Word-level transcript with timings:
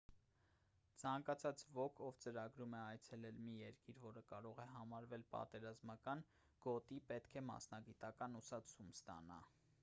ցանկացած 1.01 1.59
ոք 1.79 1.99
ով 2.05 2.15
ծրագրում 2.23 2.73
է 2.77 2.79
այցելել 2.93 3.37
մի 3.49 3.53
երկիր 3.57 3.99
որը 4.05 4.23
կարող 4.31 4.63
է 4.63 4.65
համարվել 4.71 5.27
պատերազմական 5.35 6.25
գոտի 6.69 6.99
պետք 7.13 7.39
է 7.43 7.45
մասնագիտական 7.53 8.41
ուսուցում 8.43 8.91
ստանա 8.99 9.41